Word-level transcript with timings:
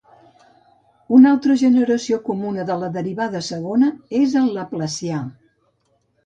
Una 1.17 1.27
altra 1.35 1.57
generalització 1.63 2.19
comuna 2.29 2.65
de 2.71 2.77
la 2.85 2.89
derivada 2.97 3.43
segona 3.49 3.91
és 4.23 4.35
el 4.41 4.49
laplacià. 4.57 5.21